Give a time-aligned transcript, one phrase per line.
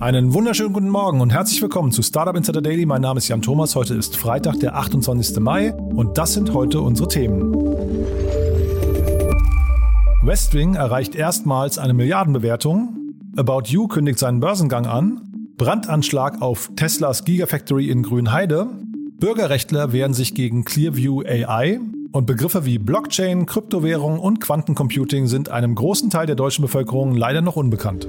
[0.00, 2.86] Einen wunderschönen guten Morgen und herzlich willkommen zu Startup Insider Daily.
[2.86, 3.74] Mein Name ist Jan Thomas.
[3.74, 5.40] Heute ist Freitag, der 28.
[5.40, 7.52] Mai und das sind heute unsere Themen.
[10.22, 12.96] Westwing erreicht erstmals eine Milliardenbewertung.
[13.36, 15.20] About You kündigt seinen Börsengang an.
[15.56, 18.68] Brandanschlag auf Teslas Gigafactory in Grünheide.
[19.18, 21.80] Bürgerrechtler wehren sich gegen Clearview AI.
[22.12, 27.42] Und Begriffe wie Blockchain, Kryptowährung und Quantencomputing sind einem großen Teil der deutschen Bevölkerung leider
[27.42, 28.06] noch unbekannt.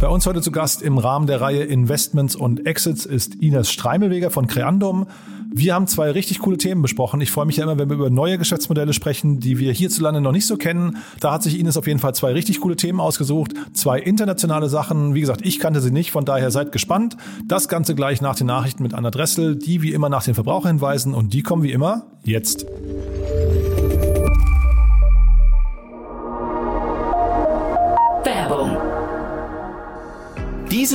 [0.00, 4.30] Bei uns heute zu Gast im Rahmen der Reihe Investments und Exits ist Ines Streimelweger
[4.30, 5.08] von Creandum.
[5.52, 7.20] Wir haben zwei richtig coole Themen besprochen.
[7.20, 10.30] Ich freue mich ja immer, wenn wir über neue Geschäftsmodelle sprechen, die wir hierzulande noch
[10.30, 10.98] nicht so kennen.
[11.18, 13.54] Da hat sich Ines auf jeden Fall zwei richtig coole Themen ausgesucht.
[13.72, 15.14] Zwei internationale Sachen.
[15.14, 17.16] Wie gesagt, ich kannte sie nicht, von daher seid gespannt.
[17.48, 21.12] Das Ganze gleich nach den Nachrichten mit Anna Dressel, die wie immer nach den Verbraucherhinweisen
[21.12, 22.66] und die kommen wie immer jetzt.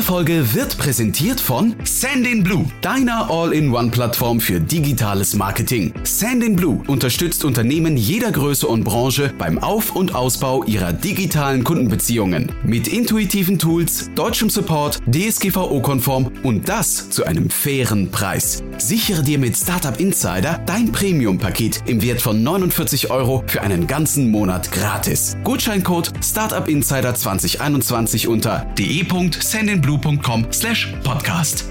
[0.03, 5.93] Diese Folge wird präsentiert von Sandinblue, deiner All-in-One-Plattform für digitales Marketing.
[6.03, 12.51] Sandinblue unterstützt Unternehmen jeder Größe und Branche beim Auf- und Ausbau ihrer digitalen Kundenbeziehungen.
[12.65, 18.61] Mit intuitiven Tools, deutschem Support, DSGVO-konform und das zu einem fairen Preis.
[18.77, 24.30] Sichere dir mit Startup Insider dein Premium-Paket im Wert von 49 Euro für einen ganzen
[24.30, 25.38] Monat gratis.
[25.45, 31.65] Gutscheincode Startup Insider 2021 unter de.sandinblue blue.com slash podcast.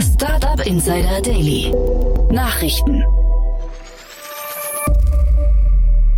[0.00, 1.72] Startup Insider Daily.
[2.30, 3.04] Nachrichten.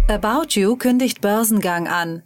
[0.09, 2.23] About You kündigt Börsengang an.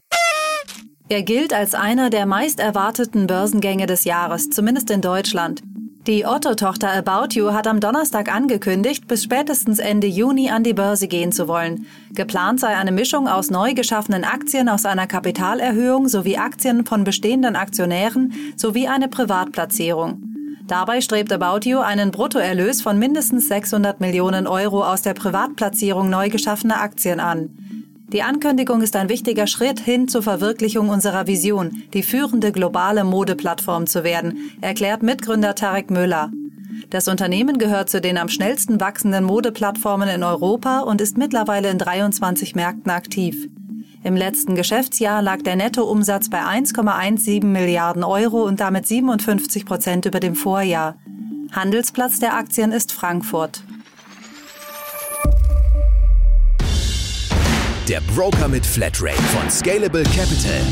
[1.09, 5.63] Er gilt als einer der meist erwarteten Börsengänge des Jahres, zumindest in Deutschland.
[6.07, 11.07] Die Otto-Tochter About You hat am Donnerstag angekündigt, bis spätestens Ende Juni an die Börse
[11.07, 11.87] gehen zu wollen.
[12.13, 17.55] Geplant sei eine Mischung aus neu geschaffenen Aktien aus einer Kapitalerhöhung sowie Aktien von bestehenden
[17.55, 20.23] Aktionären sowie eine Privatplatzierung.
[20.67, 26.31] Dabei strebt About You einen Bruttoerlös von mindestens 600 Millionen Euro aus der Privatplatzierung neu
[26.31, 27.51] geschaffener Aktien an.
[28.09, 33.87] Die Ankündigung ist ein wichtiger Schritt hin zur Verwirklichung unserer Vision, die führende globale Modeplattform
[33.87, 36.31] zu werden, erklärt Mitgründer Tarek Müller.
[36.91, 41.79] Das Unternehmen gehört zu den am schnellsten wachsenden Modeplattformen in Europa und ist mittlerweile in
[41.79, 43.49] 23 Märkten aktiv.
[44.05, 50.21] Im letzten Geschäftsjahr lag der Nettoumsatz bei 1,17 Milliarden Euro und damit 57 Prozent über
[50.21, 50.97] dem Vorjahr.
[51.53, 53.65] Handelsplatz der Aktien ist Frankfurt.
[57.89, 60.63] Der Broker mit Flatrate von Scalable Capital.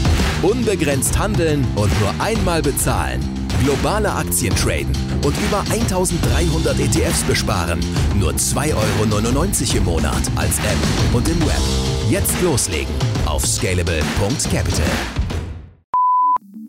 [0.43, 3.21] Unbegrenzt handeln und nur einmal bezahlen.
[3.63, 7.81] Globale Aktien traden und über 1300 ETFs besparen.
[8.19, 11.61] Nur 2,99 Euro im Monat als App und im Web.
[12.09, 12.95] Jetzt loslegen
[13.27, 14.87] auf scalable.capital.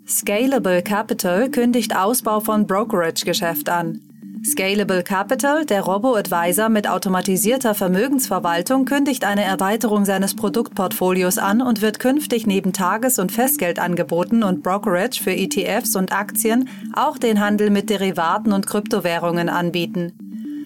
[0.06, 4.13] Scalable Capital kündigt Ausbau von Brokerage-Geschäft an.
[4.46, 12.00] Scalable Capital, der Robo-Advisor mit automatisierter Vermögensverwaltung, kündigt eine Erweiterung seines Produktportfolios an und wird
[12.00, 17.90] künftig neben Tages- und Festgeldangeboten und Brokerage für ETFs und Aktien auch den Handel mit
[17.90, 20.12] Derivaten und Kryptowährungen anbieten.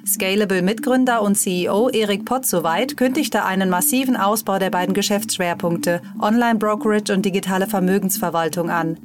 [0.08, 7.26] Scalable Mitgründer und CEO Erik Potzowait kündigte einen massiven Ausbau der beiden Geschäftsschwerpunkte Online-Brokerage und
[7.26, 8.98] digitale Vermögensverwaltung an.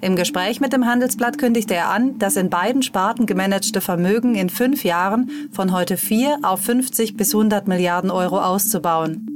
[0.00, 4.48] Im Gespräch mit dem Handelsblatt kündigte er an, das in beiden Sparten gemanagte Vermögen in
[4.48, 9.26] fünf Jahren von heute 4 auf 50 bis 100 Milliarden Euro auszubauen.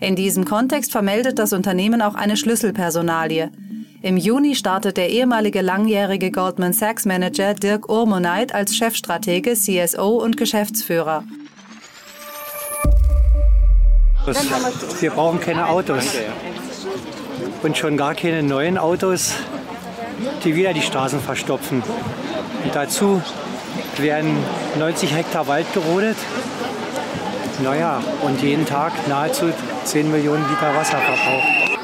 [0.00, 3.50] In diesem Kontext vermeldet das Unternehmen auch eine Schlüsselpersonalie.
[4.02, 10.36] Im Juni startet der ehemalige langjährige Goldman Sachs Manager Dirk Urmoneit als Chefstratege, CSO und
[10.36, 11.24] Geschäftsführer.
[15.00, 16.04] Wir brauchen keine Autos
[17.62, 19.34] und schon gar keine neuen Autos
[20.44, 21.82] die wieder die Straßen verstopfen.
[22.64, 23.22] Und dazu
[23.98, 24.36] werden
[24.78, 26.16] 90 Hektar Wald gerodet.
[27.62, 29.46] Naja, und jeden Tag nahezu
[29.84, 31.78] 10 Millionen Liter Wasser verbraucht.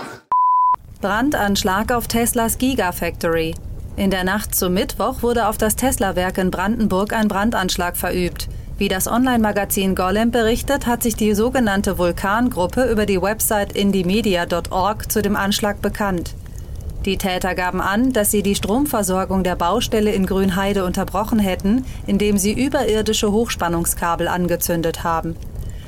[1.01, 3.55] Brandanschlag auf Teslas Gigafactory.
[3.97, 8.49] In der Nacht zum Mittwoch wurde auf das Tesla-Werk in Brandenburg ein Brandanschlag verübt.
[8.79, 15.21] Wie das Online-Magazin Golem berichtet, hat sich die sogenannte Vulkangruppe über die Website indiemedia.org zu
[15.21, 16.35] dem Anschlag bekannt.
[17.07, 22.37] Die Täter gaben an, dass sie die Stromversorgung der Baustelle in Grünheide unterbrochen hätten, indem
[22.37, 25.35] sie überirdische Hochspannungskabel angezündet haben.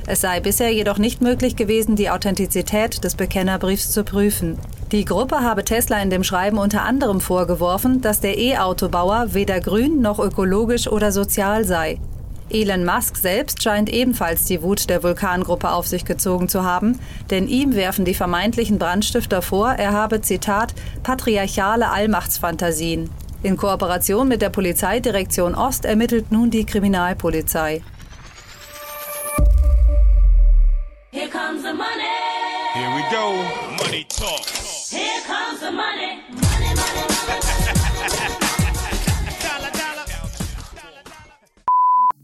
[0.07, 4.57] Es sei bisher jedoch nicht möglich gewesen, die Authentizität des Bekennerbriefs zu prüfen.
[4.91, 10.01] Die Gruppe habe Tesla in dem Schreiben unter anderem vorgeworfen, dass der E-Autobauer weder grün
[10.01, 11.99] noch ökologisch oder sozial sei.
[12.53, 16.99] Elon Musk selbst scheint ebenfalls die Wut der Vulkangruppe auf sich gezogen zu haben,
[17.31, 23.09] denn ihm werfen die vermeintlichen Brandstifter vor, er habe, Zitat, patriarchale Allmachtsfantasien.
[23.41, 27.81] In Kooperation mit der Polizeidirektion Ost ermittelt nun die Kriminalpolizei.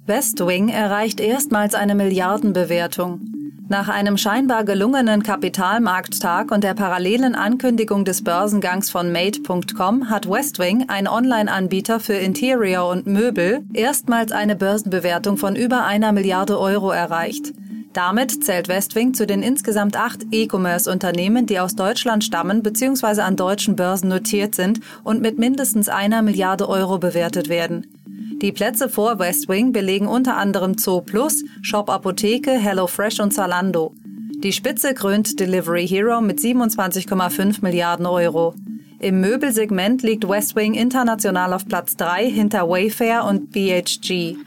[0.10, 3.22] West Wing erreicht erstmals eine Milliardenbewertung.
[3.68, 10.86] Nach einem scheinbar gelungenen Kapitalmarkttag und der parallelen Ankündigung des Börsengangs von Made.com hat Westwing,
[10.88, 17.54] ein Online-Anbieter für Interior und Möbel, erstmals eine Börsenbewertung von über einer Milliarde Euro erreicht.
[17.94, 23.22] Damit zählt Westwing zu den insgesamt acht E-Commerce-Unternehmen, die aus Deutschland stammen bzw.
[23.22, 27.99] an deutschen Börsen notiert sind und mit mindestens einer Milliarde Euro bewertet werden.
[28.42, 33.94] Die Plätze vor Westwing belegen unter anderem Zoo Plus, Shop Apotheke, HelloFresh und Zalando.
[34.44, 38.54] Die Spitze krönt Delivery Hero mit 27,5 Milliarden Euro.
[39.00, 44.38] Im Möbelsegment liegt Westwing international auf Platz 3 hinter Wayfair und BHG.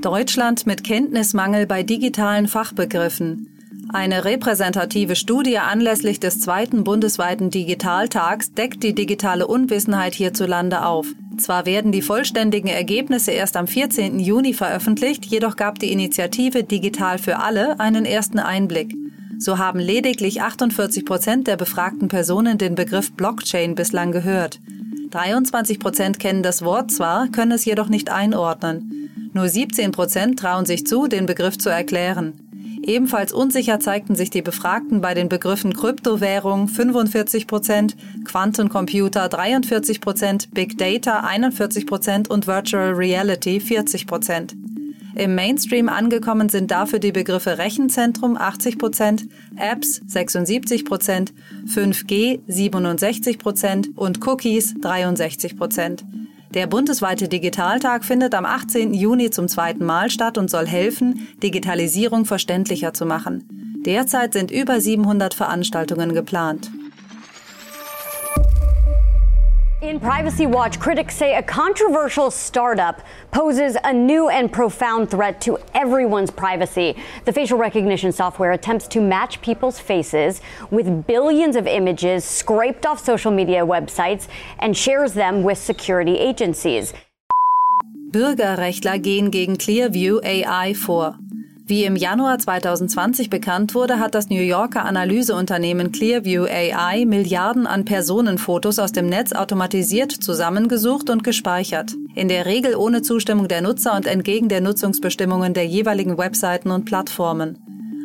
[0.00, 3.53] Deutschland mit Kenntnismangel bei digitalen Fachbegriffen.
[3.94, 11.06] Eine repräsentative Studie anlässlich des zweiten bundesweiten Digitaltags deckt die digitale Unwissenheit hierzulande auf.
[11.38, 14.18] Zwar werden die vollständigen Ergebnisse erst am 14.
[14.18, 18.96] Juni veröffentlicht, jedoch gab die Initiative Digital für alle einen ersten Einblick.
[19.38, 24.58] So haben lediglich 48 Prozent der befragten Personen den Begriff Blockchain bislang gehört.
[25.12, 29.30] 23 Prozent kennen das Wort zwar, können es jedoch nicht einordnen.
[29.34, 32.43] Nur 17 Prozent trauen sich zu, den Begriff zu erklären.
[32.86, 40.50] Ebenfalls unsicher zeigten sich die Befragten bei den Begriffen Kryptowährung 45 Prozent, Quantencomputer 43 Prozent,
[40.52, 44.54] Big Data 41 Prozent und Virtual Reality 40 Prozent.
[45.14, 51.32] Im Mainstream angekommen sind dafür die Begriffe Rechenzentrum 80 Prozent, Apps 76 Prozent,
[51.66, 56.04] 5G 67 Prozent und Cookies 63 Prozent.
[56.54, 58.94] Der bundesweite Digitaltag findet am 18.
[58.94, 63.82] Juni zum zweiten Mal statt und soll helfen, Digitalisierung verständlicher zu machen.
[63.84, 66.70] Derzeit sind über 700 Veranstaltungen geplant.
[69.84, 75.58] In Privacy Watch, critics say a controversial startup poses a new and profound threat to
[75.74, 76.96] everyone's privacy.
[77.26, 80.40] The facial recognition software attempts to match people's faces
[80.70, 84.26] with billions of images scraped off social media websites
[84.58, 86.94] and shares them with security agencies.
[88.10, 91.18] Bürgerrechtler gehen gegen Clearview AI vor.
[91.66, 97.86] Wie im Januar 2020 bekannt wurde, hat das New Yorker Analyseunternehmen Clearview AI Milliarden an
[97.86, 101.94] Personenfotos aus dem Netz automatisiert zusammengesucht und gespeichert.
[102.14, 106.84] In der Regel ohne Zustimmung der Nutzer und entgegen der Nutzungsbestimmungen der jeweiligen Webseiten und
[106.84, 107.56] Plattformen.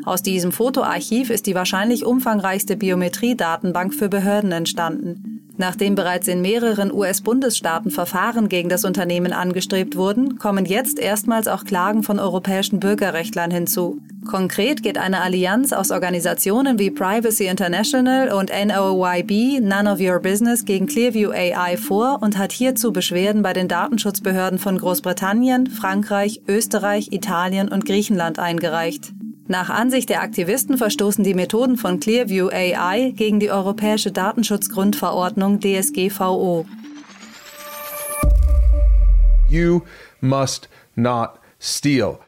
[0.06, 5.38] Aus diesem Fotoarchiv ist die wahrscheinlich umfangreichste Biometriedatenbank für Behörden entstanden.
[5.59, 11.65] Nachdem bereits in mehreren US-Bundesstaaten Verfahren gegen das Unternehmen angestrebt wurden, kommen jetzt erstmals auch
[11.65, 14.00] Klagen von europäischen Bürgerrechtlern hinzu.
[14.25, 20.63] Konkret geht eine Allianz aus Organisationen wie Privacy International und NOYB None of Your Business
[20.63, 27.11] gegen Clearview AI vor und hat hierzu Beschwerden bei den Datenschutzbehörden von Großbritannien, Frankreich, Österreich,
[27.11, 29.11] Italien und Griechenland eingereicht.
[29.51, 36.68] Nach Ansicht der Aktivisten verstoßen die Methoden von Clearview AI gegen die Europäische Datenschutzgrundverordnung DSGVO.
[39.49, 39.81] You
[40.21, 42.19] must not steal.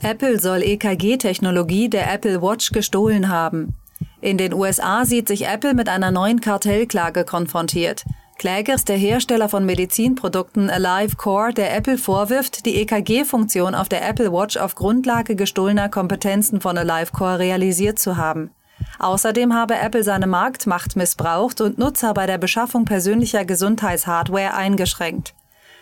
[0.00, 3.74] Apple soll EKG-Technologie der Apple Watch gestohlen haben.
[4.22, 8.06] In den USA sieht sich Apple mit einer neuen Kartellklage konfrontiert.
[8.42, 14.04] Kläger ist der Hersteller von Medizinprodukten Alive Core, der Apple vorwirft, die EKG-Funktion auf der
[14.04, 18.50] Apple Watch auf Grundlage gestohlener Kompetenzen von Alive Core realisiert zu haben.
[18.98, 25.34] Außerdem habe Apple seine Marktmacht missbraucht und Nutzer bei der Beschaffung persönlicher Gesundheitshardware eingeschränkt.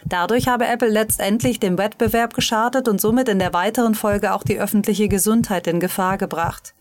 [0.04, 4.60] Dadurch habe Apple letztendlich dem Wettbewerb geschadet und somit in der weiteren Folge auch die
[4.60, 6.74] öffentliche Gesundheit in Gefahr gebracht.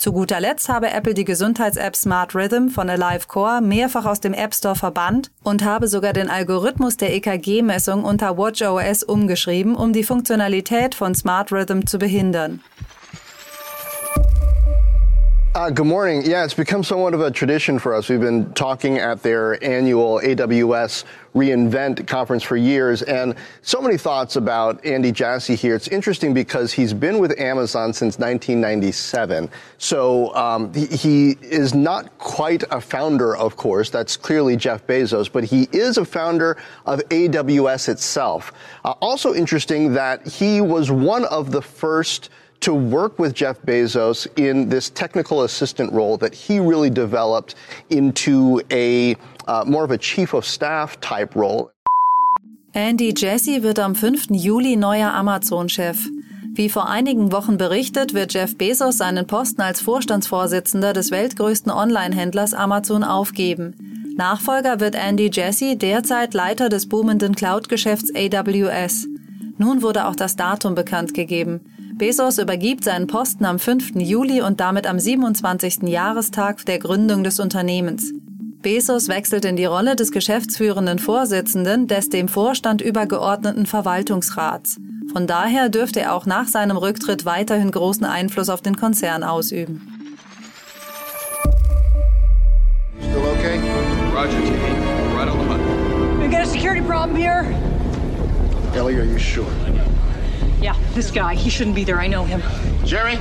[0.00, 4.32] Zu guter Letzt habe Apple die Gesundheits-App Smart Rhythm von Alive Core mehrfach aus dem
[4.32, 10.02] App Store verbannt und habe sogar den Algorithmus der EKG-Messung unter WatchOS umgeschrieben, um die
[10.02, 12.60] Funktionalität von Smart Rhythm zu behindern.
[15.54, 16.22] Uh, good morning.
[16.22, 18.08] Yeah, it's become somewhat of a tradition for us.
[18.08, 24.36] We've been talking at their annual AWS reInvent conference for years, and so many thoughts
[24.36, 25.74] about Andy Jassy here.
[25.74, 29.48] It's interesting because he's been with Amazon since 1997.
[29.78, 33.90] So um, he, he is not quite a founder, of course.
[33.90, 36.56] That's clearly Jeff Bezos, but he is a founder
[36.86, 38.52] of AWS itself.
[38.84, 44.26] Uh, also interesting that he was one of the first to work with Jeff Bezos
[44.38, 47.54] in this technical assistant role that he really developed
[47.88, 49.16] into a
[49.50, 51.70] uh, more of a chief of staff type role.
[52.72, 54.26] Andy Jassy wird am 5.
[54.30, 55.98] Juli neuer Amazon-Chef.
[56.54, 62.54] Wie vor einigen Wochen berichtet, wird Jeff Bezos seinen Posten als Vorstandsvorsitzender des weltgrößten Online-Händlers
[62.54, 64.14] Amazon aufgeben.
[64.16, 69.08] Nachfolger wird Andy Jassy, derzeit Leiter des boomenden Cloud-Geschäfts AWS.
[69.58, 71.60] Nun wurde auch das Datum bekannt gegeben.
[71.94, 73.96] Bezos übergibt seinen Posten am 5.
[73.96, 75.82] Juli und damit am 27.
[75.82, 78.12] Jahrestag der Gründung des Unternehmens.
[78.62, 84.78] Bezos wechselt in die Rolle des geschäftsführenden Vorsitzenden des dem Vorstand übergeordneten Verwaltungsrats.
[85.12, 89.80] Von daher dürfte er auch nach seinem Rücktritt weiterhin großen Einfluss auf den Konzern ausüben.
[93.00, 93.58] Still okay?
[94.14, 95.16] Roger, Jimmy.
[95.16, 96.20] Right on the hunt.
[96.20, 97.46] We got a security problem here.
[98.74, 99.46] Ellie, are you sure?
[100.60, 101.34] Yeah, this guy.
[101.34, 101.98] He shouldn't be there.
[101.98, 102.42] I know him.
[102.84, 103.18] Jerry,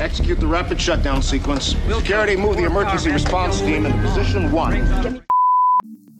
[0.00, 1.76] execute the rapid shutdown sequence.
[1.88, 5.22] Security, move the emergency response team into position one.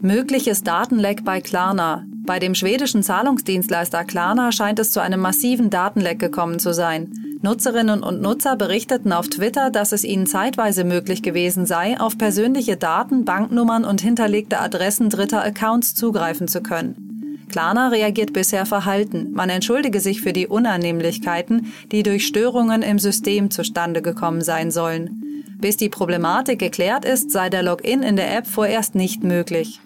[0.00, 2.04] Mögliches Datenleck bei Klarna.
[2.26, 7.12] Bei dem schwedischen Zahlungsdienstleister Klarna scheint es zu einem massiven Datenleck gekommen zu sein.
[7.42, 12.76] Nutzerinnen und Nutzer berichteten auf Twitter, dass es ihnen zeitweise möglich gewesen sei, auf persönliche
[12.76, 17.05] Daten, Banknummern und hinterlegte Adressen dritter Accounts zugreifen zu können.
[17.48, 19.32] Klarna reagiert bisher verhalten.
[19.32, 25.22] Man entschuldige sich für die Unannehmlichkeiten, die durch Störungen im System zustande gekommen sein sollen.
[25.58, 29.80] Bis die Problematik geklärt ist, sei der Login in der App vorerst nicht möglich.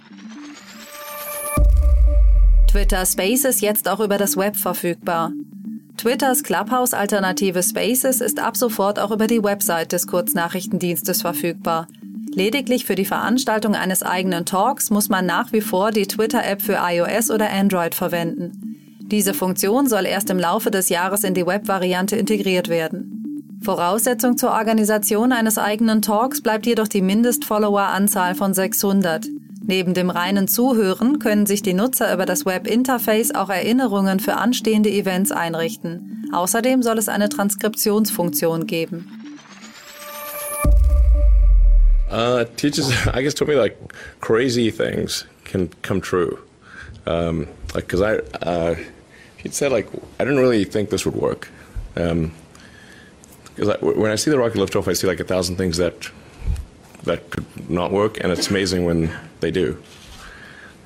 [2.71, 5.33] Twitter Spaces jetzt auch über das Web verfügbar.
[5.97, 11.89] Twitters Clubhouse-Alternative Spaces ist ab sofort auch über die Website des Kurznachrichtendienstes verfügbar.
[12.33, 16.79] Lediglich für die Veranstaltung eines eigenen Talks muss man nach wie vor die Twitter-App für
[16.81, 18.97] iOS oder Android verwenden.
[19.11, 23.59] Diese Funktion soll erst im Laufe des Jahres in die Web-Variante integriert werden.
[23.63, 29.27] Voraussetzung zur Organisation eines eigenen Talks bleibt jedoch die Mindest-Follower-Anzahl von 600.
[29.63, 34.91] Neben dem reinen Zuhören können sich die Nutzer über das Web-Interface auch Erinnerungen für anstehende
[34.91, 36.29] Events einrichten.
[36.33, 39.20] Außerdem soll es eine Transkriptionsfunktion geben.
[42.11, 46.43] Uh, teachers, I guess, told me like crazy things can come true.
[47.07, 48.77] Um, like, cause I, uh,
[49.37, 49.89] he said like
[50.19, 51.49] I didn't really think this would work.
[51.97, 52.33] Um,
[53.45, 55.77] because I, when I see the rocket lift off, I see like a thousand things
[55.79, 56.11] that
[57.05, 59.83] that could not work, and it's amazing when they do.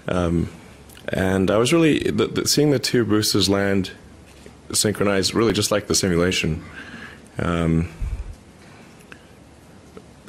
[0.08, 0.48] Um,
[1.08, 3.90] and I was really the, the, seeing the two boosters land
[4.72, 6.64] synchronized, really just like the simulation.
[7.38, 7.88] Um,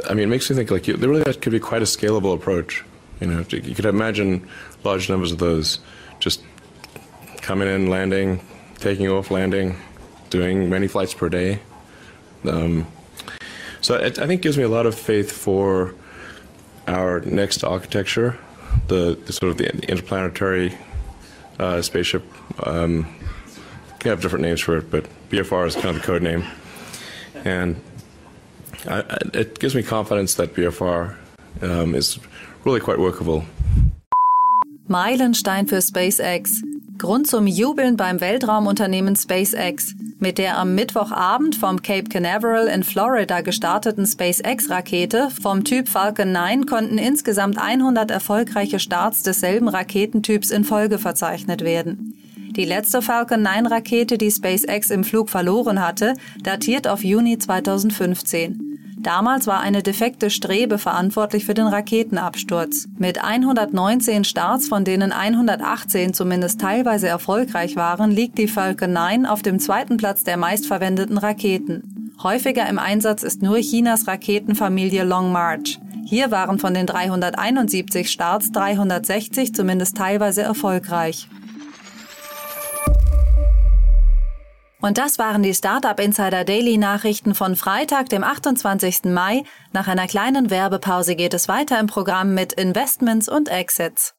[0.09, 2.35] I mean, it makes me think like you, really that could be quite a scalable
[2.35, 2.83] approach.
[3.19, 4.47] You know, you could imagine
[4.83, 5.79] large numbers of those
[6.19, 6.43] just
[7.37, 8.41] coming in, landing,
[8.79, 9.77] taking off, landing,
[10.29, 11.59] doing many flights per day.
[12.43, 12.87] Um,
[13.81, 15.95] so it, I think gives me a lot of faith for
[16.87, 18.37] our next architecture,
[18.87, 20.77] the, the sort of the interplanetary
[21.59, 22.23] uh, spaceship.
[22.65, 23.15] Um,
[24.03, 26.45] have different names for it, but BFR is kind of the code name,
[27.43, 27.79] and
[28.87, 31.15] I, it gives me confidence that BFR
[31.61, 32.19] um, is
[32.63, 33.43] really quite workable.
[34.87, 36.61] Meilenstein für SpaceX.
[36.97, 39.95] Grund zum Jubeln beim Weltraumunternehmen SpaceX.
[40.19, 46.65] Mit der am Mittwochabend vom Cape Canaveral in Florida gestarteten SpaceX-Rakete vom Typ Falcon 9
[46.65, 52.13] konnten insgesamt 100 erfolgreiche Starts desselben Raketentyps in Folge verzeichnet werden.
[52.55, 58.74] Die letzte Falcon 9 Rakete, die SpaceX im Flug verloren hatte, datiert auf Juni 2015.
[59.05, 62.87] Damals war eine defekte Strebe verantwortlich für den Raketenabsturz.
[62.97, 69.43] Mit 119 Starts, von denen 118 zumindest teilweise erfolgreich waren, liegt die Falcon 9 auf
[69.43, 72.15] dem zweiten Platz der meistverwendeten Raketen.
[72.23, 75.79] Häufiger im Einsatz ist nur Chinas Raketenfamilie Long March.
[76.07, 81.29] Hier waren von den 371 Starts 360 zumindest teilweise erfolgreich.
[84.85, 89.05] Und das waren die Startup Insider Daily Nachrichten von Freitag, dem 28.
[89.05, 89.41] Mai.
[89.73, 94.13] Nach einer kleinen Werbepause geht es weiter im Programm mit Investments und Exits.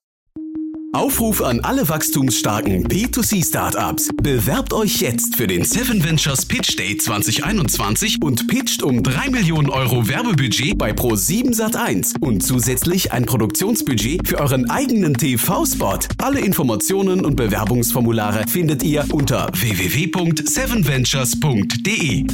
[0.97, 4.09] Aufruf an alle wachstumsstarken B2C-Startups.
[4.23, 9.69] Bewerbt euch jetzt für den Seven Ventures Pitch Day 2021 und pitcht um 3 Millionen
[9.69, 15.99] Euro Werbebudget bei Pro7 Sat1 und zusätzlich ein Produktionsbudget für euren eigenen TV-Spot.
[16.17, 22.25] Alle Informationen und Bewerbungsformulare findet ihr unter www.sevenventures.de.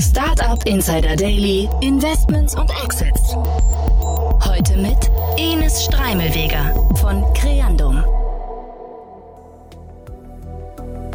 [0.00, 3.34] Startup Insider Daily, Investments und Exits.
[3.34, 4.96] Heute mit
[5.36, 8.02] Enes Streimelweger von Creandum.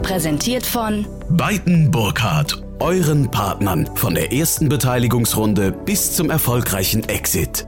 [0.03, 7.65] Präsentiert von Beiten Burkhardt, euren Partnern von der ersten Beteiligungsrunde bis zum erfolgreichen Exit.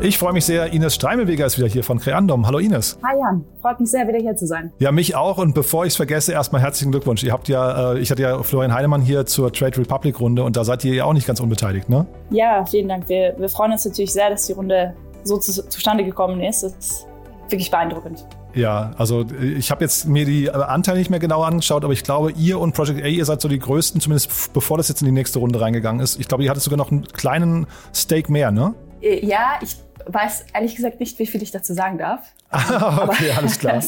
[0.00, 0.72] Ich freue mich sehr.
[0.74, 2.46] Ines Streimelweger ist wieder hier von Creandum.
[2.46, 2.98] Hallo Ines.
[3.02, 4.70] Hi Jan, freut mich sehr, wieder hier zu sein.
[4.78, 5.38] Ja, mich auch.
[5.38, 7.24] Und bevor ich es vergesse, erstmal herzlichen Glückwunsch.
[7.24, 10.56] Ihr habt ja, äh, ich hatte ja Florian Heinemann hier zur Trade Republic Runde und
[10.56, 12.06] da seid ihr ja auch nicht ganz unbeteiligt, ne?
[12.30, 13.08] Ja, vielen Dank.
[13.08, 16.62] Wir, wir freuen uns natürlich sehr, dass die Runde so zu, zustande gekommen ist.
[16.62, 17.06] Das ist
[17.48, 18.26] wirklich beeindruckend.
[18.54, 22.32] Ja, also ich habe jetzt mir die Anteile nicht mehr genau angeschaut, aber ich glaube,
[22.32, 25.12] ihr und Project A, ihr seid so die größten, zumindest bevor das jetzt in die
[25.12, 26.20] nächste Runde reingegangen ist.
[26.20, 28.74] Ich glaube, ihr hattet sogar noch einen kleinen Stake mehr, ne?
[29.00, 29.76] Äh, ja, ich
[30.06, 32.32] weiß ehrlich gesagt nicht, wie viel ich dazu sagen darf.
[32.52, 33.82] okay, alles klar.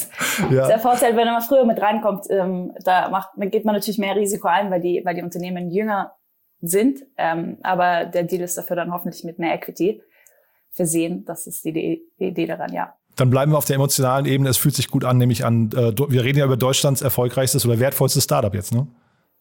[0.51, 0.67] Ja.
[0.67, 4.49] Der Vorteil, wenn man früher mit reinkommt, ähm, da macht, geht man natürlich mehr Risiko
[4.49, 6.13] ein, weil die, weil die Unternehmen jünger
[6.61, 7.05] sind.
[7.17, 10.03] Ähm, aber der Deal ist dafür dann hoffentlich mit mehr Equity
[10.73, 11.25] versehen.
[11.25, 12.95] Das ist die, die Idee daran, ja.
[13.17, 14.49] Dann bleiben wir auf der emotionalen Ebene.
[14.49, 17.81] Es fühlt sich gut an, nämlich an, äh, wir reden ja über Deutschlands erfolgreichstes oder
[17.81, 18.87] wertvollstes Startup jetzt, ne?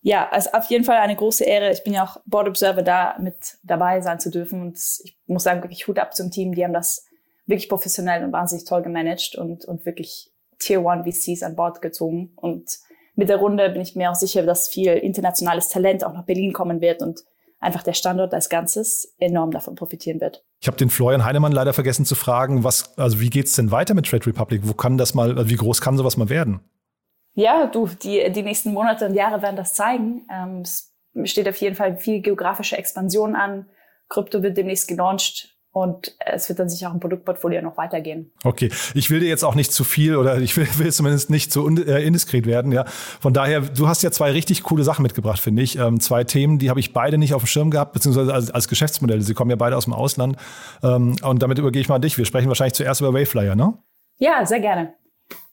[0.08, 1.70] Ja, also auf jeden Fall eine große Ehre.
[1.70, 4.62] Ich bin ja auch Board Observer da mit dabei sein zu dürfen.
[4.62, 6.56] Und ich muss sagen, wirklich Hut ab zum Team.
[6.56, 7.06] Die haben das
[7.46, 12.32] wirklich professionell und wahnsinnig toll gemanagt und, und wirklich Tier One VCs an Bord gezogen.
[12.38, 12.78] Und
[13.16, 16.54] mit der Runde bin ich mir auch sicher, dass viel internationales Talent auch nach Berlin
[16.54, 17.26] kommen wird und
[17.60, 20.42] einfach der Standort als Ganzes enorm davon profitieren wird.
[20.62, 23.94] Ich habe den Florian Heinemann leider vergessen zu fragen, was, also wie geht's denn weiter
[23.94, 24.62] mit Trade Republic?
[24.64, 26.62] Wo kann das mal, also wie groß kann sowas mal werden?
[27.38, 30.26] Ja, du, die, die nächsten Monate und Jahre werden das zeigen.
[30.34, 30.92] Ähm, es
[31.26, 33.68] steht auf jeden Fall viel geografische Expansion an.
[34.10, 35.54] Krypto wird demnächst gelauncht.
[35.72, 38.32] Und es wird dann sicher auch im Produktportfolio noch weitergehen.
[38.44, 41.54] Okay, ich will dir jetzt auch nicht zu viel oder ich will, will zumindest nicht
[41.54, 42.72] zu äh, indiskret werden.
[42.72, 45.78] Ja, von daher, du hast ja zwei richtig coole Sachen mitgebracht, finde ich.
[45.78, 48.68] Ähm, zwei Themen, die habe ich beide nicht auf dem Schirm gehabt, beziehungsweise als, als
[48.68, 49.22] Geschäftsmodelle.
[49.22, 50.38] Sie kommen ja beide aus dem Ausland.
[50.82, 52.18] Ähm, und damit übergehe ich mal an dich.
[52.18, 53.78] Wir sprechen wahrscheinlich zuerst über Wayflyer, ne?
[54.18, 54.96] Ja, sehr gerne.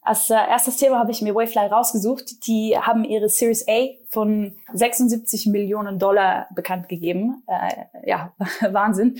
[0.06, 2.46] Als äh, erstes Thema habe ich mir Wayfly rausgesucht.
[2.46, 7.42] Die haben ihre Series A von 76 Millionen Dollar bekannt gegeben.
[7.46, 9.18] Äh, ja, Wahnsinn.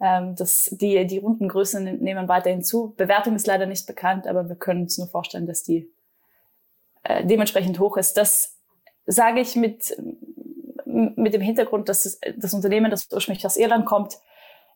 [0.00, 2.94] Ähm, das, die, die Rundengrößen nehmen weiterhin zu.
[2.96, 5.92] Bewertung ist leider nicht bekannt, aber wir können uns nur vorstellen, dass die
[7.02, 8.16] äh, dementsprechend hoch ist.
[8.16, 8.56] Das
[9.04, 9.94] sage ich mit,
[10.86, 14.18] mit dem Hintergrund, dass das Unternehmen, das ursprünglich aus Irland kommt,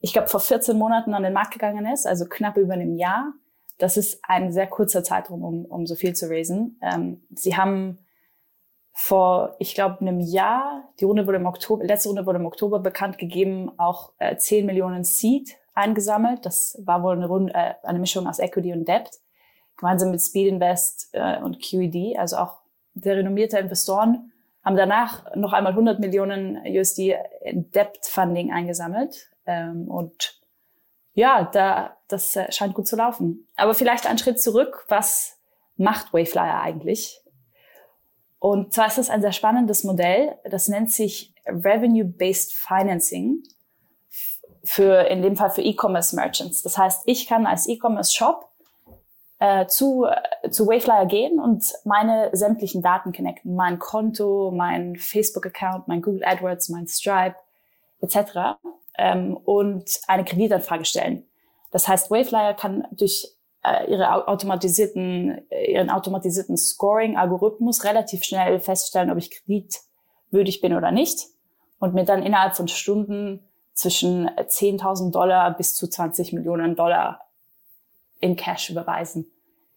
[0.03, 3.33] ich glaube, vor 14 Monaten an den Markt gegangen ist, also knapp über einem Jahr
[3.81, 6.79] das ist ein sehr kurzer Zeitraum, um, um so viel zu raisen.
[6.83, 7.99] Ähm, sie haben
[8.93, 12.79] vor, ich glaube, einem Jahr, die Runde wurde im Oktober, letzte Runde wurde im Oktober
[12.81, 16.45] bekannt gegeben, auch äh, 10 Millionen Seed eingesammelt.
[16.45, 19.11] Das war wohl eine, Runde, äh, eine Mischung aus Equity und Debt,
[19.77, 22.59] gemeinsam mit Speed Invest äh, und QED, also auch
[22.95, 29.89] sehr renommierte Investoren, haben danach noch einmal 100 Millionen USD in Debt Funding eingesammelt ähm,
[29.89, 30.40] und
[31.15, 33.47] ja, da, das äh, scheint gut zu laufen.
[33.57, 34.85] Aber vielleicht einen Schritt zurück.
[34.89, 35.39] Was
[35.77, 37.21] macht Wayflyer eigentlich?
[38.39, 40.37] Und zwar ist das ein sehr spannendes Modell.
[40.45, 43.43] Das nennt sich Revenue-Based Financing
[44.65, 46.63] für, in dem Fall für E-Commerce Merchants.
[46.63, 48.49] Das heißt, ich kann als E-Commerce Shop
[49.41, 53.55] äh, zu, äh, zu Wayflyer gehen und meine sämtlichen Daten connecten.
[53.55, 57.37] Mein Konto, mein Facebook-Account, mein Google AdWords, mein Stripe,
[58.01, 58.57] etc
[59.01, 61.25] ähm, und eine Kreditanfrage stellen.
[61.71, 63.35] Das heißt, Wayflyer kann durch
[63.65, 70.93] äh, ihre automatisierten, äh, ihren automatisierten Scoring-Algorithmus relativ schnell feststellen, ob ich kreditwürdig bin oder
[70.93, 71.29] nicht
[71.79, 77.21] und mir dann innerhalb von Stunden zwischen 10.000 Dollar bis zu 20 Millionen Dollar
[78.21, 79.31] in Cash überweisen.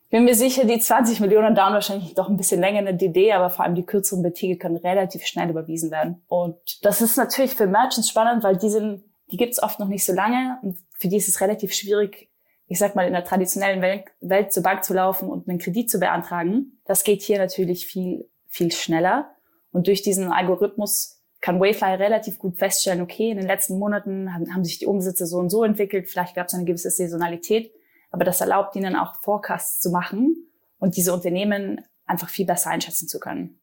[0.10, 3.32] Bin mir sicher, die 20 Millionen dauern wahrscheinlich doch ein bisschen länger in der DD,
[3.32, 6.22] aber vor allem die kürzeren Beträge können relativ schnell überwiesen werden.
[6.28, 9.88] Und das ist natürlich für Merchants spannend, weil die sind die gibt es oft noch
[9.88, 12.30] nicht so lange und für die ist es relativ schwierig,
[12.68, 15.90] ich sag mal, in der traditionellen Welt, Welt zur Bank zu laufen und einen Kredit
[15.90, 16.80] zu beantragen.
[16.86, 19.36] Das geht hier natürlich viel, viel schneller.
[19.72, 24.54] Und durch diesen Algorithmus kann Wayfly relativ gut feststellen, okay, in den letzten Monaten haben,
[24.54, 27.74] haben sich die Umsätze so und so entwickelt, vielleicht gab es eine gewisse Saisonalität,
[28.12, 30.48] aber das erlaubt ihnen auch Forecasts zu machen
[30.80, 33.60] und diese Unternehmen einfach viel besser einschätzen zu können.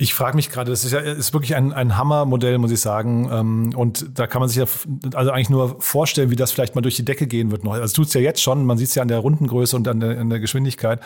[0.00, 3.28] Ich frage mich gerade, das ist ja ist wirklich ein, ein Hammermodell, muss ich sagen.
[3.32, 4.64] Ähm, und da kann man sich ja
[5.12, 7.72] also eigentlich nur vorstellen, wie das vielleicht mal durch die Decke gehen wird noch.
[7.72, 9.98] Also tut es ja jetzt schon, man sieht es ja an der Rundengröße und an
[9.98, 11.00] der, an der Geschwindigkeit.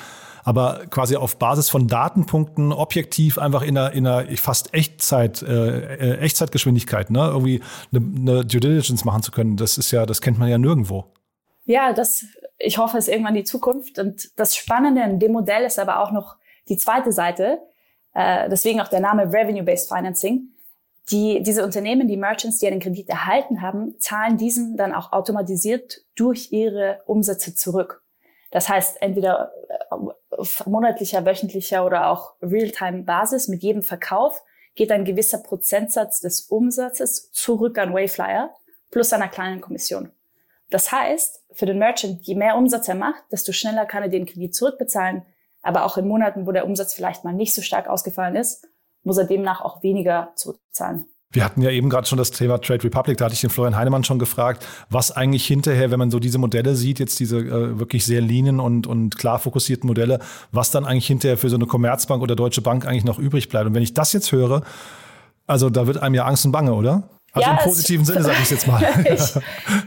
[0.44, 5.94] Aber quasi auf Basis von Datenpunkten objektiv einfach in einer, in einer fast Echtzeit, äh,
[5.94, 7.28] äh, Echtzeitgeschwindigkeit, ne?
[7.28, 7.62] irgendwie
[7.94, 11.06] eine, eine Due Diligence machen zu können, das ist ja, das kennt man ja nirgendwo.
[11.64, 12.26] Ja, das,
[12.58, 13.98] ich hoffe, ist irgendwann die Zukunft.
[13.98, 16.36] Und das Spannende in dem Modell ist aber auch noch
[16.68, 17.58] die zweite Seite
[18.14, 20.48] äh, deswegen auch der Name Revenue-Based Financing.
[21.10, 26.02] Die, diese Unternehmen, die Merchants, die einen Kredit erhalten haben, zahlen diesen dann auch automatisiert
[26.14, 28.02] durch ihre Umsätze zurück.
[28.52, 34.42] Das heißt, entweder äh, auf monatlicher, wöchentlicher oder auch Realtime-Basis mit jedem Verkauf
[34.74, 38.54] geht ein gewisser Prozentsatz des Umsatzes zurück an Wayflyer
[38.90, 40.12] plus einer kleinen Kommission.
[40.70, 44.24] Das heißt, für den Merchant, je mehr Umsatz er macht, desto schneller kann er den
[44.24, 45.26] Kredit zurückbezahlen,
[45.62, 48.66] aber auch in Monaten, wo der Umsatz vielleicht mal nicht so stark ausgefallen ist,
[49.04, 51.06] muss er demnach auch weniger zurückzahlen.
[51.32, 53.74] Wir hatten ja eben gerade schon das Thema Trade Republic, da hatte ich den Florian
[53.74, 57.78] Heinemann schon gefragt, was eigentlich hinterher, wenn man so diese Modelle sieht, jetzt diese äh,
[57.78, 60.18] wirklich sehr leanen und, und klar fokussierten Modelle,
[60.50, 63.66] was dann eigentlich hinterher für so eine Commerzbank oder Deutsche Bank eigentlich noch übrig bleibt.
[63.66, 64.62] Und wenn ich das jetzt höre,
[65.46, 67.08] also da wird einem ja Angst und Bange, oder?
[67.32, 68.82] Also ja, im positiven Sinne sage ich jetzt mal.
[69.06, 69.34] ich,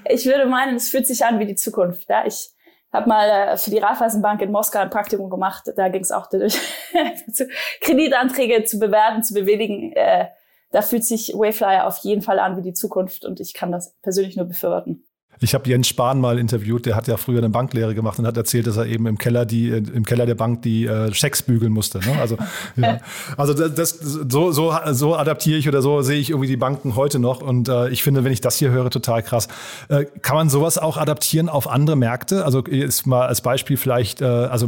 [0.09, 2.09] ich würde meinen, es fühlt sich an wie die Zukunft.
[2.09, 2.25] Ja?
[2.25, 2.54] Ich
[2.95, 5.71] habe mal äh, für die Raiffeisenbank in Moskau ein Praktikum gemacht.
[5.75, 6.58] Da ging es auch durch
[7.81, 9.91] Kreditanträge zu bewerten, zu bewilligen.
[9.93, 10.29] Äh,
[10.71, 13.95] da fühlt sich Wayflyer auf jeden Fall an wie die Zukunft und ich kann das
[14.01, 15.04] persönlich nur befürworten.
[15.39, 18.38] Ich habe Jens Spahn mal interviewt, der hat ja früher eine Banklehre gemacht und hat
[18.38, 21.41] erzählt, dass er eben im Keller die äh, im Keller der Bank die äh, Schecks
[21.41, 22.00] bügeln musste.
[22.00, 22.19] Ne?
[22.19, 22.38] Also,
[22.76, 23.00] ja.
[23.38, 26.95] also das, das, so, so, so adaptiere ich oder so sehe ich irgendwie die Banken
[26.95, 27.41] heute noch.
[27.41, 29.48] Und äh, ich finde, wenn ich das hier höre, total krass.
[29.89, 32.45] Äh, kann man sowas auch adaptieren auf andere Märkte?
[32.45, 34.67] Also ist mal als Beispiel vielleicht, äh, also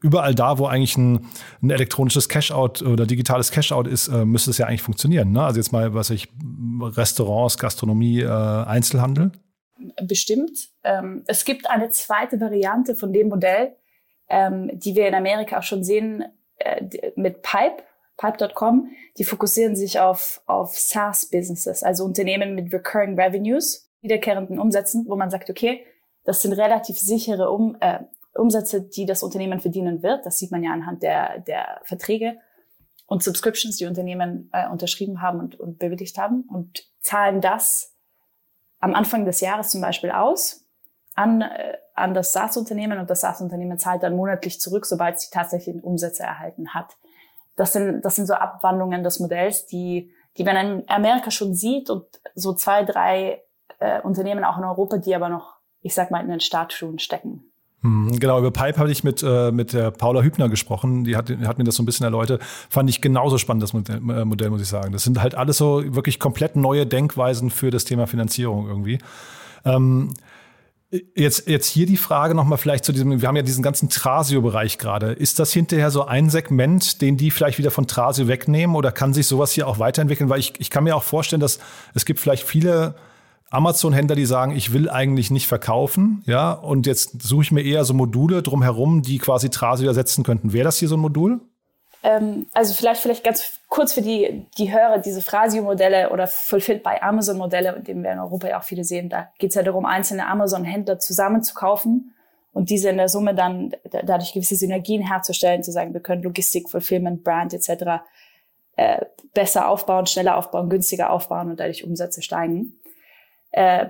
[0.00, 1.26] überall da, wo eigentlich ein,
[1.62, 5.32] ein elektronisches Cashout oder digitales Cashout ist, äh, müsste es ja eigentlich funktionieren.
[5.32, 5.42] Ne?
[5.42, 6.28] Also jetzt mal, was ich,
[6.80, 9.32] Restaurants, Gastronomie, äh, Einzelhandel
[10.02, 10.70] bestimmt.
[10.84, 13.76] Ähm, es gibt eine zweite Variante von dem Modell,
[14.28, 16.24] ähm, die wir in Amerika auch schon sehen,
[16.58, 17.82] äh, mit Pipe,
[18.16, 18.90] Pipe.com.
[19.18, 25.30] Die fokussieren sich auf, auf SaaS-Businesses, also Unternehmen mit recurring revenues, wiederkehrenden Umsätzen, wo man
[25.30, 25.84] sagt, okay,
[26.24, 28.00] das sind relativ sichere um, äh,
[28.34, 30.24] Umsätze, die das Unternehmen verdienen wird.
[30.26, 32.38] Das sieht man ja anhand der, der Verträge
[33.06, 37.89] und Subscriptions, die Unternehmen äh, unterschrieben haben und, und bewilligt haben und zahlen das
[38.80, 40.66] am Anfang des Jahres zum Beispiel aus
[41.14, 45.34] an, äh, an das SaaS-Unternehmen und das SaaS-Unternehmen zahlt dann monatlich zurück, sobald es die
[45.34, 46.96] tatsächlichen Umsätze erhalten hat.
[47.56, 51.90] Das sind, das sind so Abwandlungen des Modells, die, die man in Amerika schon sieht
[51.90, 53.42] und so zwei, drei
[53.80, 57.49] äh, Unternehmen auch in Europa, die aber noch, ich sag mal, in den Startschuhen stecken.
[57.82, 61.04] Hm, genau, über Pipe habe ich mit, äh, mit der Paula Hübner gesprochen.
[61.04, 62.42] Die hat, hat mir das so ein bisschen erläutert.
[62.68, 64.92] Fand ich genauso spannend, das Modell, äh, Modell, muss ich sagen.
[64.92, 68.98] Das sind halt alles so wirklich komplett neue Denkweisen für das Thema Finanzierung irgendwie.
[69.64, 70.14] Ähm,
[71.14, 74.76] Jetzt, jetzt hier die Frage nochmal vielleicht zu diesem, wir haben ja diesen ganzen Trasio-Bereich
[74.76, 75.12] gerade.
[75.12, 79.14] Ist das hinterher so ein Segment, den die vielleicht wieder von Trasio wegnehmen oder kann
[79.14, 80.28] sich sowas hier auch weiterentwickeln?
[80.28, 81.60] Weil ich, ich kann mir auch vorstellen, dass
[81.94, 82.96] es gibt vielleicht viele
[83.50, 87.84] Amazon-Händler, die sagen, ich will eigentlich nicht verkaufen, ja, und jetzt suche ich mir eher
[87.84, 90.52] so Module drumherum, die quasi Trasio ersetzen könnten.
[90.52, 91.40] Wäre das hier so ein Modul?
[92.02, 97.00] Ähm, also vielleicht, vielleicht ganz kurz für die, die Hörer, diese Phrasio-Modelle oder Fulfilled by
[97.00, 99.84] Amazon-Modelle, in denen wir in Europa ja auch viele sehen, da geht es ja darum,
[99.84, 102.14] einzelne Amazon-Händler zusammenzukaufen
[102.52, 106.70] und diese in der Summe dann dadurch gewisse Synergien herzustellen, zu sagen, wir können Logistik,
[106.70, 108.02] Fulfillment, Brand etc.
[108.76, 112.79] Äh, besser aufbauen, schneller aufbauen, günstiger aufbauen und dadurch Umsätze steigen.
[113.50, 113.88] Äh,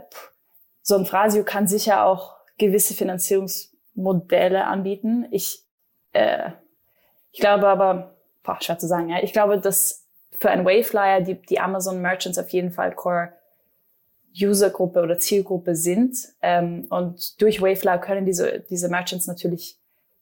[0.83, 5.27] so ein Phrasio kann sicher auch gewisse Finanzierungsmodelle anbieten.
[5.31, 5.65] Ich,
[6.13, 6.51] äh,
[7.33, 10.07] ich glaube aber, boah, schwer zu sagen, ja, ich glaube, dass
[10.39, 13.33] für ein Wayflyer die, die Amazon Merchants auf jeden Fall Core
[14.41, 16.17] Usergruppe oder Zielgruppe sind.
[16.41, 19.79] Ähm, und durch Wayflyer können diese, diese Merchants natürlich,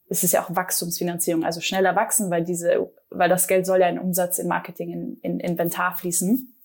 [0.09, 3.87] es ist ja auch Wachstumsfinanzierung, also schneller wachsen, weil diese, weil das Geld soll ja
[3.87, 6.58] in Umsatz, in Marketing, in, in Inventar fließen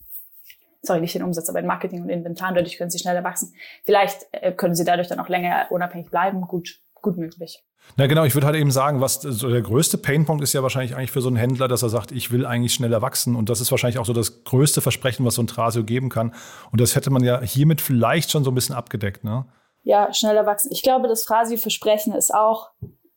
[0.84, 2.50] sorry, nicht in Umsatz, aber in Marketing und Inventar.
[2.50, 3.54] Und dadurch können sie schneller wachsen.
[3.84, 6.42] Vielleicht äh, können sie dadurch dann auch länger unabhängig bleiben.
[6.42, 7.62] Gut, gut möglich.
[7.96, 10.96] Na genau, ich würde halt eben sagen, was so der größte Painpunkt ist ja wahrscheinlich
[10.96, 13.36] eigentlich für so einen Händler, dass er sagt, ich will eigentlich schneller wachsen.
[13.36, 16.34] Und das ist wahrscheinlich auch so das größte Versprechen, was so ein Trasio geben kann.
[16.72, 19.46] Und das hätte man ja hiermit vielleicht schon so ein bisschen abgedeckt, ne?
[19.82, 20.70] Ja, schneller wachsen.
[20.72, 22.70] Ich glaube, das Frasio-Versprechen ist auch,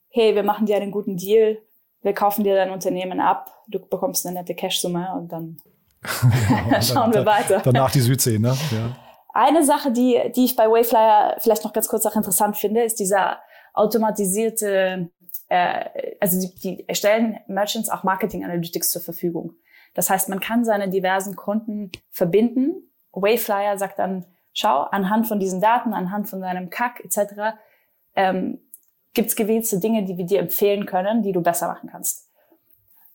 [0.10, 1.60] hey, wir machen dir einen guten Deal,
[2.02, 5.58] wir kaufen dir dein Unternehmen ab, du bekommst eine nette Cash-Summe und dann
[6.02, 7.62] genau, Schauen wir weiter.
[7.64, 8.56] Danach die Südsee, ne?
[8.72, 8.96] Ja.
[9.34, 13.00] Eine Sache, die, die ich bei Wayflyer vielleicht noch ganz kurz auch interessant finde, ist
[13.00, 13.38] dieser
[13.74, 15.12] automatisierte
[15.50, 16.56] äh, also die,
[16.86, 19.54] die stellen Merchants auch Marketing Analytics zur Verfügung.
[19.94, 22.92] Das heißt, man kann seine diversen Konten verbinden.
[23.14, 27.58] Wayflyer sagt dann, schau, anhand von diesen Daten, anhand von deinem CAC etc.,
[28.16, 28.60] ähm,
[29.14, 32.30] gibt es gewisse Dinge, die wir dir empfehlen können, die du besser machen kannst.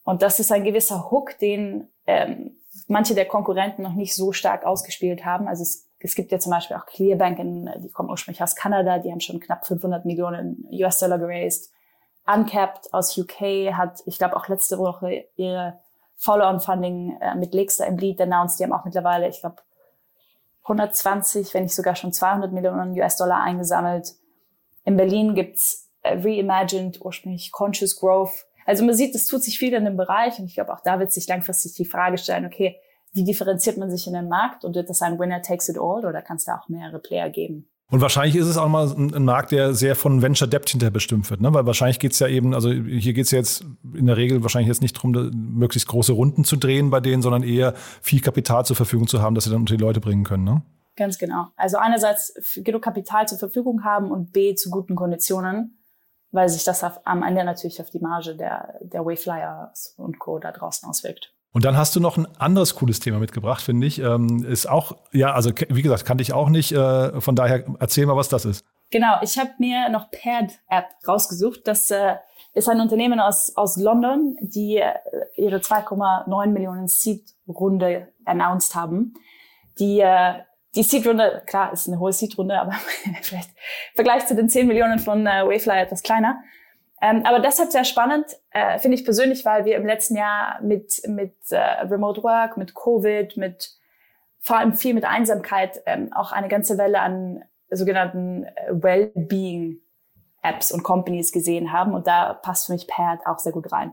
[0.05, 2.57] Und das ist ein gewisser Hook, den ähm,
[2.93, 5.49] manche der Konkurrenten noch nicht so stark ausgespielt haben.
[5.49, 8.99] Also es, es gibt ja zum Beispiel auch Clearbank, in, die kommen ursprünglich aus Kanada,
[8.99, 11.73] die haben schon knapp 500 Millionen US-Dollar geraced.
[12.27, 15.81] Uncapped aus UK hat, ich glaube, auch letzte Woche ihre
[16.17, 18.61] Follow-on-Funding äh, mit Lexter im Lead announced.
[18.61, 19.57] Die haben auch mittlerweile, ich glaube,
[20.63, 24.15] 120, wenn nicht sogar schon 200 Millionen US-Dollar eingesammelt.
[24.85, 28.47] In Berlin gibt's äh, Reimagined, ursprünglich Conscious Growth.
[28.67, 30.99] Also man sieht, es tut sich viel in dem Bereich und ich glaube, auch da
[30.99, 32.77] wird sich langfristig die Frage stellen, okay,
[33.13, 36.07] wie differenziert man sich in den Markt und wird das ein Winner takes it all
[36.07, 37.69] oder kann es da auch mehrere Player geben?
[37.91, 41.29] Und wahrscheinlich ist es auch mal ein, Markt, der sehr von Venture Debt hinterher bestimmt
[41.29, 41.53] wird, ne?
[41.53, 44.81] Weil wahrscheinlich geht's ja eben, also hier geht's ja jetzt in der Regel wahrscheinlich jetzt
[44.81, 49.09] nicht darum, möglichst große Runden zu drehen bei denen, sondern eher viel Kapital zur Verfügung
[49.09, 50.63] zu haben, dass sie dann unter die Leute bringen können, ne?
[50.97, 51.49] Ganz genau.
[51.57, 55.77] Also einerseits genug Kapital zur Verfügung haben und B zu guten Konditionen,
[56.33, 60.39] weil sich das auf, am Ende natürlich auf die Marge der, der Wayflyers und Co.
[60.39, 61.33] da draußen auswirkt.
[61.53, 63.99] Und dann hast du noch ein anderes cooles Thema mitgebracht, finde ich.
[63.99, 66.73] Ähm, ist auch, ja, also wie gesagt, kannte ich auch nicht.
[66.73, 68.65] Äh, von daher erzähl mal, was das ist.
[68.91, 71.61] Genau, ich habe mir noch Paired App rausgesucht.
[71.67, 72.15] Das äh,
[72.55, 74.93] ist ein Unternehmen aus, aus London, die äh,
[75.37, 79.15] ihre 2,9 Millionen Seed-Runde announced haben.
[79.79, 80.41] Die, äh,
[80.75, 82.73] die Seed-Runde, klar, ist eine hohe Seed-Runde, aber
[83.23, 86.43] vielleicht im Vergleich zu den 10 Millionen von äh, Wayfly etwas kleiner.
[87.01, 91.03] Ähm, aber deshalb sehr spannend, äh, finde ich persönlich, weil wir im letzten Jahr mit,
[91.09, 93.71] mit äh, Remote Work, mit Covid, mit
[94.39, 99.81] vor allem viel mit Einsamkeit ähm, auch eine ganze Welle an sogenannten äh, Well-Being
[100.43, 101.95] Apps und Companies gesehen haben.
[101.95, 103.93] Und da passt für mich Paired auch sehr gut rein.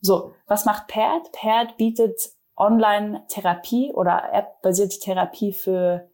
[0.00, 1.32] So, was macht Paired?
[1.32, 2.20] Paired bietet
[2.58, 6.08] Online-Therapie oder App-basierte Therapie für,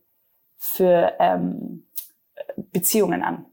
[0.56, 1.86] für ähm,
[2.56, 3.46] Beziehungen an.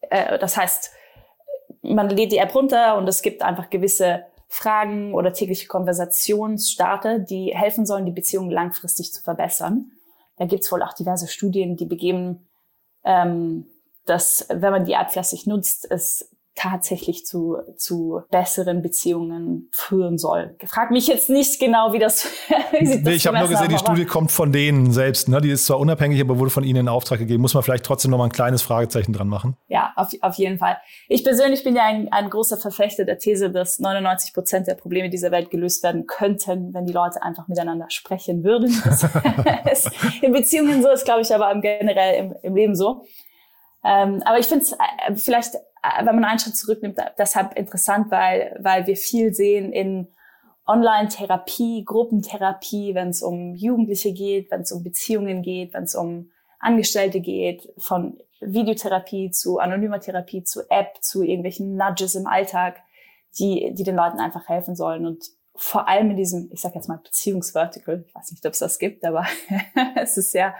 [0.00, 0.92] Äh, das heißt,
[1.82, 7.54] man lädt die App runter und es gibt einfach gewisse Fragen oder tägliche Konversationsstarter, die
[7.54, 9.92] helfen sollen, die Beziehung langfristig zu verbessern.
[10.36, 12.48] Da gibt's wohl auch diverse Studien, die begeben,
[13.04, 13.66] ähm,
[14.06, 20.56] dass wenn man die App fleißig nutzt, es tatsächlich zu, zu besseren Beziehungen führen soll.
[20.66, 22.24] Frag mich jetzt nicht genau, wie das,
[22.72, 25.28] wie nee, das Ich habe nur gesehen, haben, die Studie kommt von denen selbst.
[25.28, 25.40] Ne?
[25.40, 27.42] Die ist zwar unabhängig, aber wurde von ihnen in Auftrag gegeben.
[27.42, 29.56] Muss man vielleicht trotzdem noch mal ein kleines Fragezeichen dran machen?
[29.68, 30.78] Ja, auf, auf jeden Fall.
[31.06, 35.10] Ich persönlich bin ja ein, ein großer Verfechter der These, dass 99 Prozent der Probleme
[35.10, 38.68] dieser Welt gelöst werden könnten, wenn die Leute einfach miteinander sprechen würden.
[40.22, 43.04] In Beziehungen so, ist glaube ich aber generell im, im Leben so.
[43.84, 48.10] Ähm, aber ich finde es äh, vielleicht äh, wenn man einen Schritt zurücknimmt, deshalb interessant,
[48.10, 50.08] weil, weil wir viel sehen in
[50.66, 56.30] Online-Therapie, Gruppentherapie, wenn es um Jugendliche geht, wenn es um Beziehungen geht, wenn es um
[56.58, 62.82] Angestellte geht, von Videotherapie zu anonymer Therapie zu App zu irgendwelchen Nudges im Alltag,
[63.38, 65.06] die, die den Leuten einfach helfen sollen.
[65.06, 68.58] Und vor allem in diesem, ich sag jetzt mal Beziehungsvertical, ich weiß nicht, ob es
[68.58, 69.26] das gibt, aber
[69.96, 70.54] es ist ja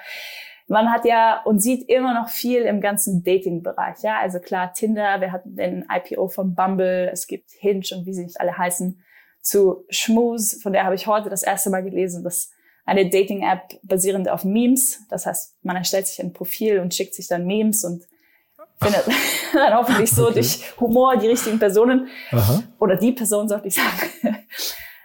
[0.69, 4.03] man hat ja und sieht immer noch viel im ganzen Dating-Bereich.
[4.03, 8.13] Ja, also klar, Tinder, wir hatten den IPO von Bumble, es gibt Hinge und wie
[8.13, 9.03] sie nicht alle heißen,
[9.41, 12.51] zu Schmooze, von der habe ich heute das erste Mal gelesen, dass
[12.85, 15.07] eine Dating-App basierend auf Memes.
[15.09, 18.07] Das heißt, man erstellt sich ein Profil und schickt sich dann Memes und
[18.81, 19.05] findet
[19.55, 20.35] dann hoffentlich so okay.
[20.35, 22.63] durch Humor die richtigen Personen Aha.
[22.79, 24.11] oder die Person, sollte ich sagen.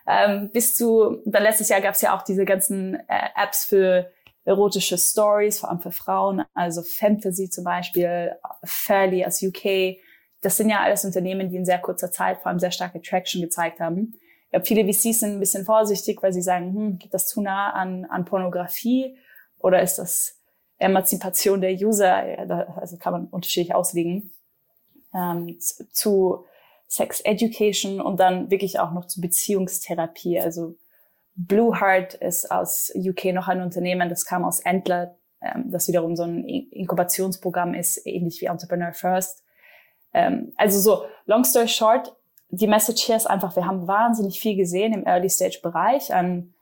[0.08, 4.12] ähm, bis zu, dann letztes Jahr gab es ja auch diese ganzen äh, Apps für
[4.46, 9.98] erotische Stories, vor allem für Frauen, also Fantasy zum Beispiel, Fairly aus UK.
[10.42, 13.42] Das sind ja alles Unternehmen, die in sehr kurzer Zeit vor allem sehr starke Traction
[13.42, 14.16] gezeigt haben.
[14.46, 17.42] Ich glaube, viele VCs sind ein bisschen vorsichtig, weil sie sagen, hm, geht das zu
[17.42, 19.18] nah an, an Pornografie
[19.60, 20.40] oder ist das
[20.78, 22.16] Emanzipation der User?
[22.76, 24.32] Also kann man unterschiedlich auslegen.
[25.14, 26.46] Ähm, zu
[26.88, 30.76] Sex Education und dann wirklich auch noch zu Beziehungstherapie, also
[31.36, 36.16] Blue Heart ist aus UK noch ein Unternehmen, das kam aus Entler, ähm, das wiederum
[36.16, 39.44] so ein Inkubationsprogramm ist, ähnlich wie Entrepreneur First.
[40.14, 42.16] Ähm, also so, long story short,
[42.50, 46.54] die Message hier ist einfach, wir haben wahnsinnig viel gesehen im Early Stage Bereich an,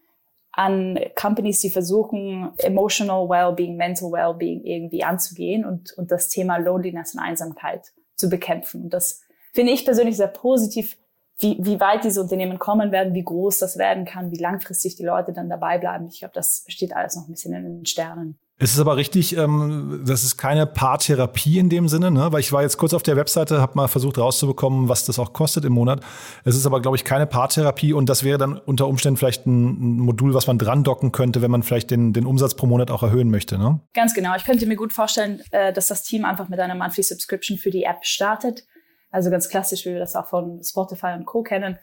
[0.54, 7.14] an Companies, die versuchen, emotional Wellbeing, mental Wellbeing irgendwie anzugehen und, und das Thema Loneliness
[7.14, 8.84] und Einsamkeit zu bekämpfen.
[8.84, 9.22] Und das
[9.54, 10.98] finde ich persönlich sehr positiv
[11.41, 15.06] wie, wie weit diese Unternehmen kommen werden, wie groß das werden kann, wie langfristig die
[15.06, 16.08] Leute dann dabei bleiben.
[16.08, 18.38] Ich glaube, das steht alles noch ein bisschen in den Sternen.
[18.63, 22.32] Es ist aber richtig, ähm, das ist keine Paartherapie in dem Sinne, ne?
[22.32, 25.34] weil ich war jetzt kurz auf der Webseite, habe mal versucht rauszubekommen, was das auch
[25.34, 26.01] kostet im Monat.
[26.43, 29.97] Es ist aber, glaube ich, keine Paartherapie und das wäre dann unter Umständen vielleicht ein
[29.97, 33.01] Modul, was man dran docken könnte, wenn man vielleicht den, den Umsatz pro Monat auch
[33.01, 33.58] erhöhen möchte.
[33.58, 33.80] Ne?
[33.95, 34.36] Ganz genau.
[34.36, 37.71] Ich könnte mir gut vorstellen, äh, dass das Team einfach mit einer Monthly Subscription für
[37.71, 38.65] die App startet.
[39.12, 41.43] Also ganz klassisch, wie wir das auch von Spotify und Co.
[41.43, 41.78] kennen.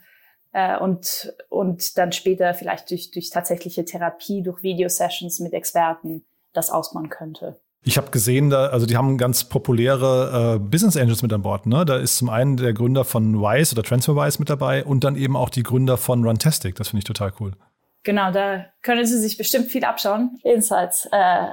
[0.51, 6.71] Äh, und, und dann später vielleicht durch, durch tatsächliche Therapie, durch Video-Sessions mit Experten das
[6.71, 7.61] ausbauen könnte.
[7.83, 11.65] Ich habe gesehen, da, also die haben ganz populäre äh, Business Angels mit an Bord.
[11.65, 11.85] Ne?
[11.85, 15.37] Da ist zum einen der Gründer von Wise oder TransferWise mit dabei und dann eben
[15.37, 16.75] auch die Gründer von Runtastic.
[16.75, 17.53] Das finde ich total cool.
[18.03, 21.45] Genau, da können Sie sich bestimmt viel abschauen, Insights, äh,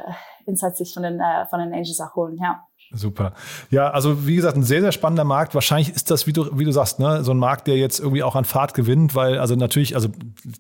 [0.47, 2.63] Insights sich von den, äh, von den Angels auch holen, ja.
[2.97, 3.35] Super.
[3.71, 5.55] Ja, also wie gesagt, ein sehr, sehr spannender Markt.
[5.55, 8.23] Wahrscheinlich ist das, wie du, wie du sagst, ne, so ein Markt, der jetzt irgendwie
[8.23, 10.09] auch an Fahrt gewinnt, weil also natürlich, also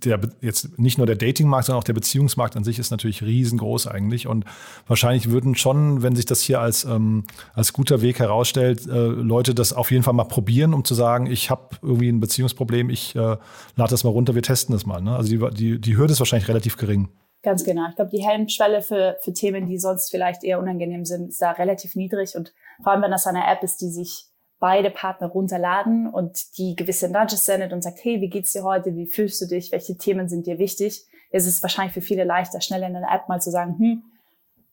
[0.04, 3.86] der jetzt nicht nur der Datingmarkt, sondern auch der Beziehungsmarkt an sich ist natürlich riesengroß
[3.86, 4.26] eigentlich.
[4.26, 4.44] Und
[4.86, 9.54] wahrscheinlich würden schon, wenn sich das hier als, ähm, als guter Weg herausstellt, äh, Leute
[9.54, 13.16] das auf jeden Fall mal probieren, um zu sagen, ich habe irgendwie ein Beziehungsproblem, ich
[13.16, 15.00] äh, lade das mal runter, wir testen das mal.
[15.00, 15.16] Ne?
[15.16, 17.08] Also die, die, die Hürde ist wahrscheinlich relativ gering.
[17.46, 17.88] Ganz genau.
[17.88, 21.52] Ich glaube, die Helmschwelle für, für Themen, die sonst vielleicht eher unangenehm sind, ist da
[21.52, 22.34] relativ niedrig.
[22.34, 24.24] Und vor allem, wenn das eine App ist, die sich
[24.58, 28.96] beide Partner runterladen und die gewisse Nudges sendet und sagt, hey, wie geht's dir heute?
[28.96, 29.70] Wie fühlst du dich?
[29.70, 31.06] Welche Themen sind dir wichtig?
[31.30, 34.02] Ist es wahrscheinlich für viele leichter, schnell in einer App mal zu sagen, hm,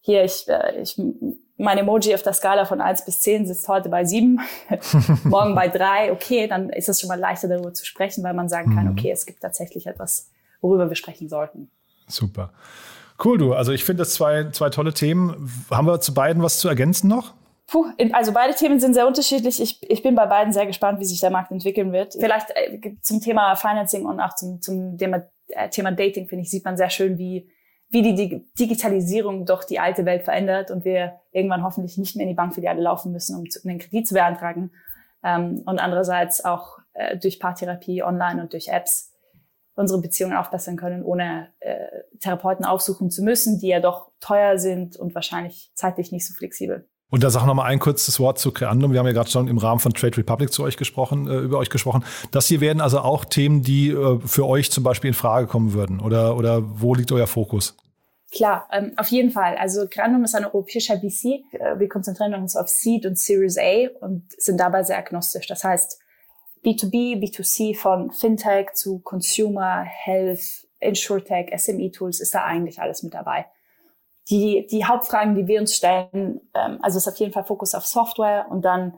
[0.02, 1.00] hier, ich, äh, ich,
[1.58, 4.40] mein Emoji auf der Skala von eins bis zehn sitzt heute bei sieben,
[5.26, 6.12] morgen bei drei.
[6.12, 8.94] Okay, dann ist es schon mal leichter darüber zu sprechen, weil man sagen kann, mhm.
[8.94, 11.70] okay, es gibt tatsächlich etwas, worüber wir sprechen sollten.
[12.14, 12.52] Super.
[13.24, 13.54] Cool, du.
[13.54, 15.50] Also ich finde das zwei, zwei tolle Themen.
[15.72, 17.34] Haben wir zu beiden was zu ergänzen noch?
[17.68, 19.62] Puh, also beide Themen sind sehr unterschiedlich.
[19.62, 22.14] Ich, ich bin bei beiden sehr gespannt, wie sich der Markt entwickeln wird.
[22.14, 26.52] Vielleicht äh, zum Thema Financing und auch zum, zum Thema, äh, Thema Dating, finde ich,
[26.52, 27.50] sieht man sehr schön, wie,
[27.90, 32.30] wie die Digitalisierung doch die alte Welt verändert und wir irgendwann hoffentlich nicht mehr in
[32.30, 34.72] die Bank für die alle laufen müssen, um einen Kredit zu beantragen.
[35.24, 39.13] Ähm, und andererseits auch äh, durch Paartherapie online und durch Apps
[39.76, 41.88] unsere Beziehungen aufbessern können, ohne äh,
[42.20, 46.88] Therapeuten aufsuchen zu müssen, die ja doch teuer sind und wahrscheinlich zeitlich nicht so flexibel.
[47.10, 48.92] Und da sag noch mal ein kurzes Wort zu Creandum.
[48.92, 51.60] Wir haben ja gerade schon im Rahmen von Trade Republic zu euch gesprochen, äh, über
[51.60, 52.04] euch gesprochen.
[52.32, 55.74] Das hier werden also auch Themen, die äh, für euch zum Beispiel in Frage kommen
[55.74, 56.00] würden.
[56.00, 57.78] Oder, oder wo liegt euer Fokus?
[58.32, 59.58] Klar, ähm, auf jeden Fall.
[59.58, 61.44] Also Creandum ist ein europäischer VC.
[61.78, 65.46] Wir konzentrieren uns auf Seed und Series A und sind dabei sehr agnostisch.
[65.46, 66.00] Das heißt,
[66.64, 73.46] B2B, B2C von Fintech zu Consumer, Health, InsurTech, SME-Tools ist da eigentlich alles mit dabei.
[74.30, 77.86] Die, die Hauptfragen, die wir uns stellen, ähm, also ist auf jeden Fall Fokus auf
[77.86, 78.98] Software und dann